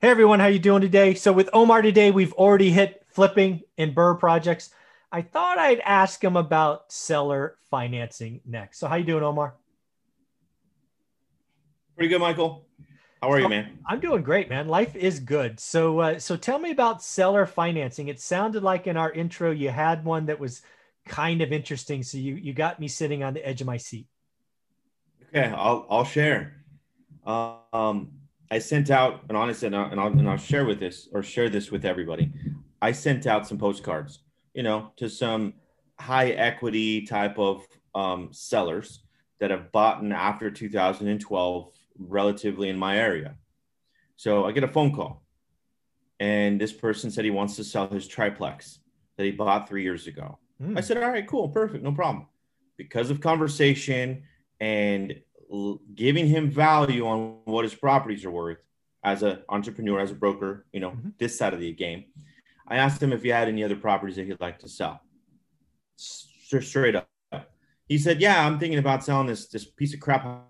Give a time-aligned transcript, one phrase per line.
[0.00, 1.14] Hey everyone, how you doing today?
[1.14, 4.70] So with Omar today, we've already hit flipping and BRRRR projects.
[5.10, 8.78] I thought I'd ask him about seller financing next.
[8.78, 9.56] So how you doing, Omar?
[11.96, 12.64] Pretty good, Michael.
[13.20, 13.76] How are so, you, man?
[13.88, 14.68] I'm doing great, man.
[14.68, 15.58] Life is good.
[15.58, 18.06] So uh, so tell me about seller financing.
[18.06, 20.62] It sounded like in our intro you had one that was
[21.06, 22.04] kind of interesting.
[22.04, 24.06] So you you got me sitting on the edge of my seat.
[25.34, 26.62] Okay, I'll I'll share.
[27.26, 28.12] Um,
[28.50, 31.22] I sent out, and honest, and I'll, and I'll, and I'll share with this or
[31.22, 32.32] share this with everybody.
[32.80, 34.20] I sent out some postcards,
[34.54, 35.54] you know, to some
[35.98, 39.00] high equity type of um, sellers
[39.40, 43.34] that have bought in after 2012, relatively in my area.
[44.16, 45.22] So I get a phone call,
[46.18, 48.80] and this person said he wants to sell his triplex
[49.16, 50.38] that he bought three years ago.
[50.62, 50.78] Mm.
[50.78, 52.26] I said, "All right, cool, perfect, no problem."
[52.76, 54.22] Because of conversation
[54.60, 55.20] and
[55.94, 58.58] giving him value on what his properties are worth
[59.04, 61.10] as an entrepreneur, as a broker, you know, mm-hmm.
[61.18, 62.04] this side of the game.
[62.66, 65.00] I asked him if he had any other properties that he'd like to sell.
[65.96, 67.08] Straight up.
[67.88, 70.44] He said, Yeah, I'm thinking about selling this this piece of crap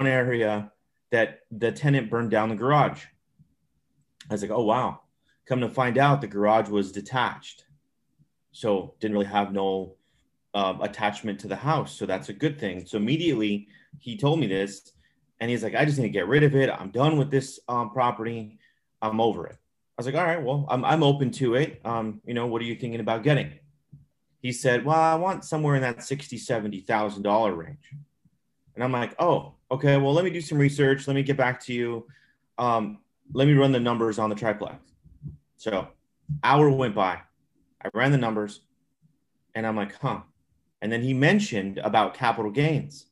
[0.00, 0.72] area
[1.10, 3.04] that the tenant burned down the garage.
[4.30, 5.00] I was like, Oh wow.
[5.46, 7.64] Come to find out the garage was detached.
[8.52, 9.96] So didn't really have no
[10.56, 11.92] um, attachment to the house.
[11.92, 12.86] So that's a good thing.
[12.86, 13.68] So immediately
[13.98, 14.90] he told me this
[15.38, 16.70] and he's like, I just need to get rid of it.
[16.70, 18.58] I'm done with this um, property.
[19.02, 19.52] I'm over it.
[19.54, 21.82] I was like, all right, well, I'm, I'm open to it.
[21.84, 23.52] Um, you know, what are you thinking about getting?
[24.40, 27.92] He said, well, I want somewhere in that 60, $70,000 range.
[28.74, 31.06] And I'm like, oh, okay, well, let me do some research.
[31.06, 32.06] Let me get back to you.
[32.56, 33.00] Um,
[33.34, 34.76] let me run the numbers on the triplex.
[35.58, 35.88] So
[36.42, 37.20] hour went by.
[37.84, 38.62] I ran the numbers
[39.54, 40.20] and I'm like, huh,
[40.82, 43.06] and then he mentioned about capital gains.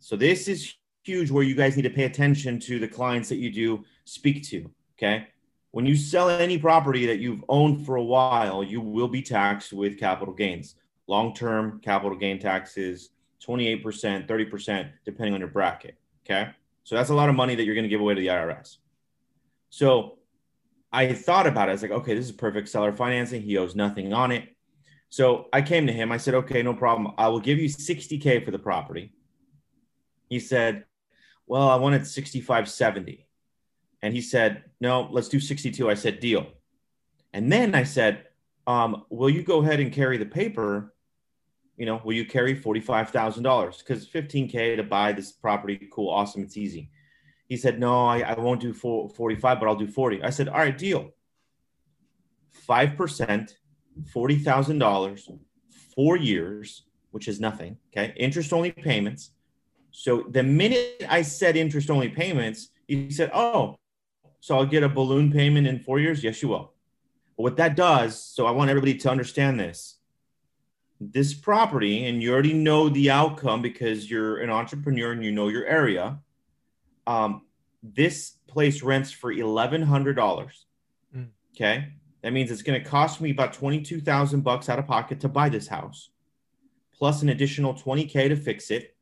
[0.00, 0.74] So this is
[1.04, 4.42] huge where you guys need to pay attention to the clients that you do speak
[4.48, 4.70] to.
[4.98, 5.28] Okay.
[5.72, 9.72] When you sell any property that you've owned for a while, you will be taxed
[9.72, 10.74] with capital gains.
[11.06, 13.10] Long term capital gain taxes,
[13.46, 15.96] 28%, 30%, depending on your bracket.
[16.24, 16.50] Okay.
[16.84, 18.78] So that's a lot of money that you're going to give away to the IRS.
[19.70, 20.18] So
[20.92, 21.70] I thought about it.
[21.70, 23.42] I was like, okay, this is perfect seller financing.
[23.42, 24.56] He owes nothing on it.
[25.10, 26.12] So I came to him.
[26.12, 27.12] I said, okay, no problem.
[27.18, 29.12] I will give you 60K for the property.
[30.28, 30.84] He said,
[31.48, 33.26] well, I wanted 65, 70.
[34.02, 35.90] And he said, no, let's do 62.
[35.90, 36.46] I said, deal.
[37.32, 38.26] And then I said,
[38.68, 40.94] um, will you go ahead and carry the paper?
[41.76, 43.78] You know, will you carry $45,000?
[43.78, 46.90] Because 15K to buy this property, cool, awesome, it's easy.
[47.48, 50.22] He said, no, I, I won't do 45, but I'll do 40.
[50.22, 51.10] I said, all right, deal.
[52.68, 53.54] 5%
[54.14, 55.38] $40,000,
[55.94, 57.76] four years, which is nothing.
[57.92, 58.14] Okay.
[58.16, 59.30] Interest only payments.
[59.90, 63.76] So the minute I said interest only payments, he said, Oh,
[64.40, 66.24] so I'll get a balloon payment in four years?
[66.24, 66.72] Yes, you will.
[67.36, 69.98] But what that does, so I want everybody to understand this.
[71.00, 75.48] This property, and you already know the outcome because you're an entrepreneur and you know
[75.48, 76.18] your area.
[77.06, 77.46] Um,
[77.82, 80.66] this place rents for eleven hundred dollars.
[81.16, 81.28] Mm.
[81.56, 81.92] Okay.
[82.22, 85.48] That means it's going to cost me about 22,000 bucks out of pocket to buy
[85.48, 86.10] this house,
[86.92, 88.94] plus an additional 20K to fix it.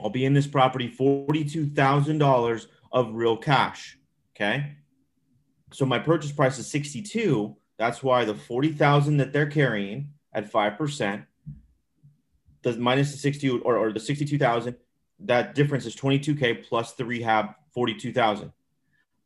[0.00, 3.98] I'll be in this property $42,000 of real cash.
[4.34, 4.76] Okay.
[5.72, 7.56] So my purchase price is 62.
[7.78, 11.26] That's why the 40,000 that they're carrying at 5%,
[12.62, 14.76] the minus the 60 or, or the 62,000,
[15.20, 18.52] that difference is 22K plus the rehab 42,000.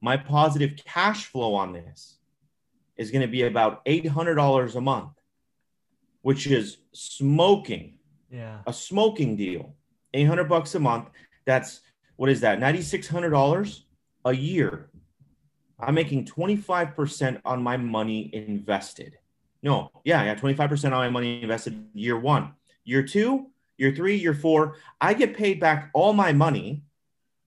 [0.00, 2.17] My positive cash flow on this
[2.98, 5.12] is going to be about $800 a month,
[6.22, 7.98] which is smoking.
[8.30, 8.58] Yeah.
[8.66, 9.74] A smoking deal.
[10.12, 11.08] 800 bucks a month.
[11.46, 11.80] That's
[12.16, 12.58] what is that?
[12.58, 13.80] $9600
[14.24, 14.90] a year.
[15.78, 19.16] I'm making 25% on my money invested.
[19.62, 22.52] No, yeah, yeah, 25% on my money invested year 1.
[22.84, 26.82] Year 2, year 3, year 4, I get paid back all my money.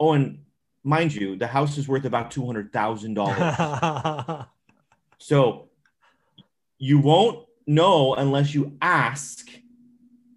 [0.00, 0.40] Oh, and
[0.82, 4.46] mind you, the house is worth about $200,000.
[5.18, 5.70] So
[6.78, 9.48] you won't know unless you ask.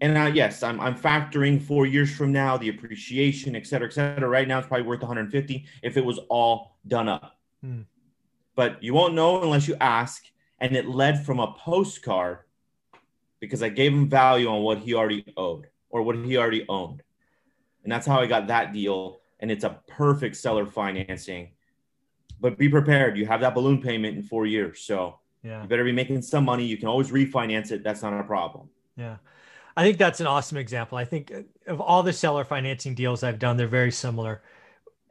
[0.00, 3.92] And uh, yes, I'm, I'm factoring four years from now, the appreciation, et cetera, et
[3.92, 4.28] cetera.
[4.28, 7.38] Right now, it's probably worth 150 if it was all done up.
[7.62, 7.82] Hmm.
[8.54, 10.24] But you won't know unless you ask.
[10.58, 12.38] And it led from a postcard
[13.40, 17.02] because I gave him value on what he already owed or what he already owned.
[17.82, 19.20] And that's how I got that deal.
[19.40, 21.50] And it's a perfect seller financing
[22.40, 23.16] but be prepared.
[23.16, 25.62] You have that balloon payment in four years, so yeah.
[25.62, 26.64] you better be making some money.
[26.64, 27.82] You can always refinance it.
[27.82, 28.68] That's not a problem.
[28.96, 29.16] Yeah.
[29.76, 30.96] I think that's an awesome example.
[30.96, 31.32] I think
[31.66, 34.42] of all the seller financing deals I've done, they're very similar.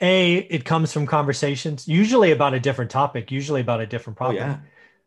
[0.00, 4.24] A, it comes from conversations, usually about a different topic, usually about a different Oh
[4.24, 4.36] problem.
[4.36, 4.58] yeah.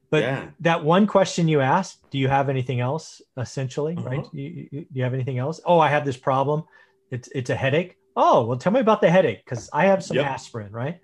[0.09, 0.45] But yeah.
[0.62, 3.21] that one question you asked, do you have anything else?
[3.38, 4.09] Essentially, Uh-huh.
[4.09, 4.25] right?
[4.33, 5.59] You, you, you have anything else?
[5.65, 6.63] Oh, I have this problem.
[7.12, 7.97] It's it's a headache.
[8.15, 10.25] Oh, well, tell me about the headache because I have some Yep.
[10.25, 11.00] aspirin, right?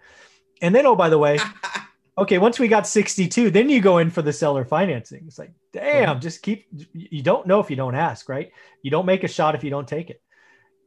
[0.61, 1.39] And then, oh, by the way,
[2.17, 5.23] okay, once we got 62, then you go in for the seller financing.
[5.27, 8.51] It's like, damn, just keep, you don't know if you don't ask, right?
[8.83, 10.21] You don't make a shot if you don't take it.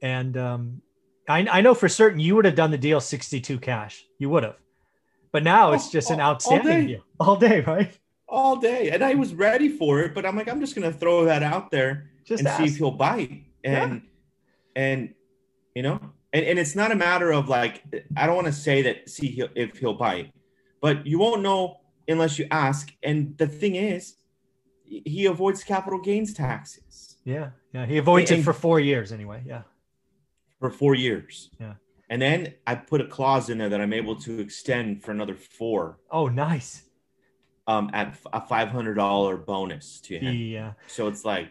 [0.03, 0.83] And um,
[1.29, 4.05] I, I know for certain you would have done the deal 62 cash.
[4.19, 4.57] You would have.
[5.33, 6.87] But now it's just an all- all outstanding day.
[6.87, 7.99] deal all day, right?
[8.29, 11.25] all day, and I was ready for it, but I'm like, I'm just gonna throw
[11.27, 12.59] that out there Just and ask.
[12.59, 13.45] see if he'll bite.
[13.63, 14.03] And
[14.75, 15.15] and
[15.75, 16.01] you know,
[16.35, 17.83] and, and it's not a matter of like
[18.17, 20.33] I don't want to say that see he'll, if he'll bite,
[20.83, 22.93] but you won't know unless you ask.
[23.03, 24.17] And the thing is,
[24.85, 27.51] he avoids capital gains taxes yeah.
[27.73, 27.87] Yeah.
[27.87, 29.43] He avoids it for four years anyway.
[29.47, 29.63] Yeah.
[30.61, 31.51] for four years.
[31.59, 31.75] Yeah.
[32.11, 35.35] And then I put a clause in there that I'm able to extend for another
[35.35, 36.83] four Oh, nice.
[37.67, 40.35] um, at a five hundred dollar bonus to him.
[40.35, 40.73] Yeah.
[40.87, 41.49] So it's like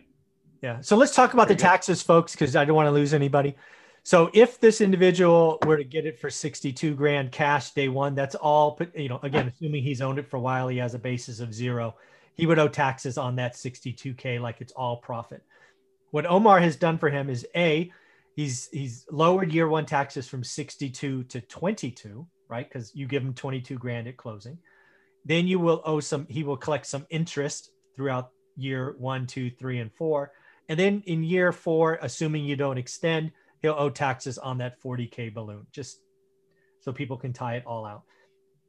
[0.61, 0.79] Yeah.
[0.81, 3.55] So let's talk about the taxes, folks, because I don't want to lose anybody.
[4.05, 8.35] So if this individual were to get it for 62 grand cash day one, that's
[8.35, 11.39] all, you know, again, assuming he's owned it for a while, he has a basis
[11.39, 11.95] of zero.
[12.35, 15.41] He would owe taxes on that 62K like it's all profit.
[16.11, 17.91] What Omar has done for him is A,
[18.35, 22.67] he's he's lowered year one taxes from 62 to 22, right?
[22.67, 24.57] Because you give him 22 grand at closing.
[25.23, 29.79] Then you will owe some, he will collect some interest throughout year one, two, three,
[29.79, 30.33] and four.
[30.67, 33.31] And then in year four, assuming you don't extend,
[33.63, 35.97] he'll owe taxes on that 40K balloon, just
[36.81, 38.03] so people can tie it all out.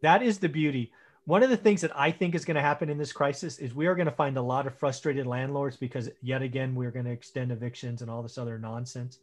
[0.00, 0.92] That is the beauty.
[1.26, 3.74] One of the things that I think is going to happen in this crisis is
[3.74, 7.06] we are going to find a lot of frustrated landlords because, yet again, we're going
[7.06, 9.18] to extend evictions and all this other nonsense,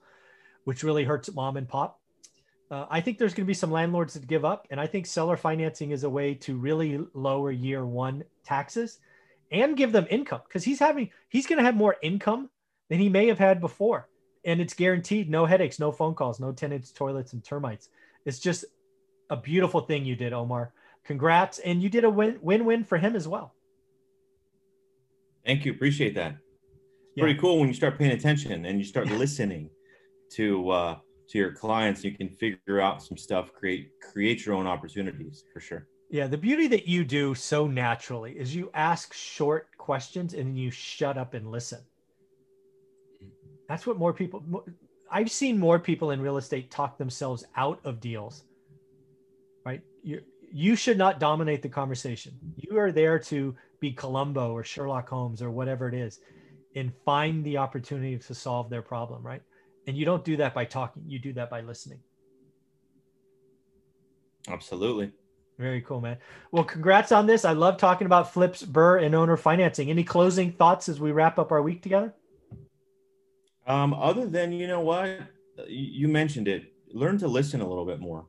[0.65, 2.00] which really hurts mom and pop.
[2.69, 4.67] Uh, I think there's going to be some landlords that give up.
[4.71, 9.00] And I think seller financing is a way to really lower year one taxes
[9.51, 12.50] and give them income because he's having, he's going to have more income
[12.89, 14.09] than he may have had before.
[14.43, 17.89] And it's guaranteed no headaches, no phone calls, no tenants, toilets, and termites.
[18.25, 18.65] It's just
[19.29, 20.73] a beautiful thing you did, Omar.
[21.03, 21.59] Congrats.
[21.59, 23.53] And you did a win win win for him as well.
[25.45, 25.71] Thank you.
[25.71, 26.33] Appreciate that.
[26.33, 27.23] It's Yeah.
[27.23, 29.69] pretty cool when you start paying attention and you start listening
[30.33, 30.97] to uh,
[31.29, 32.03] to your clients.
[32.03, 35.88] You can figure out some stuff, create create your own opportunities for sure.
[36.09, 40.55] Yeah, the beauty that you do so naturally is you ask short questions and then
[40.57, 41.79] you shut up and listen.
[43.71, 44.65] That's what more people
[45.09, 48.44] I've seen more people in real estate talk themselves out of deals.
[49.65, 49.81] Right?
[50.03, 50.21] You
[50.51, 52.33] you should not dominate the conversation.
[52.57, 56.19] You are there to be Columbo or Sherlock Holmes or whatever it is
[56.75, 59.41] and find the opportunity to solve their problem, right?
[59.88, 62.00] And you don't do that by talking, you do that by listening.
[64.50, 65.13] Absolutely.
[65.57, 66.17] Very cool, man.
[66.51, 67.45] Well, congrats on this.
[67.45, 69.89] I love talking about flips, BRRRR, and owner financing.
[69.89, 72.13] Any closing thoughts as we wrap up our week together?
[73.67, 75.19] Um, other than you know what
[75.67, 78.25] you mentioned it, learn to listen a little bit more.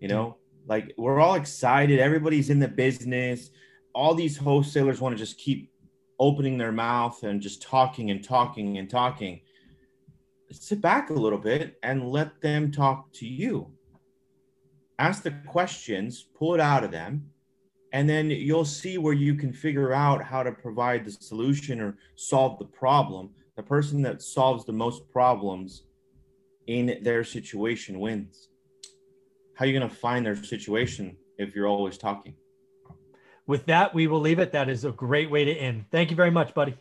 [0.00, 1.98] You know, like we're all excited.
[1.98, 3.50] Everybody's in the business.
[3.94, 5.72] All these wholesalers want to just keep
[6.18, 9.40] opening their mouth and just talking and talking and talking.
[10.50, 13.70] Sit back a little bit and let them talk to you.
[14.98, 17.30] Ask the questions, pull it out of them,
[17.92, 21.98] and then you'll see where you can figure out how to provide the solution or
[22.14, 23.30] solve the problem.
[23.56, 25.84] The person that solves the most problems
[26.66, 28.48] in their situation wins.
[29.54, 32.34] How are you going to find their situation if you're always talking?
[33.46, 34.52] With that, we will leave it.
[34.52, 35.86] That is a great way to end.
[35.90, 36.76] Thank you very much, buddy.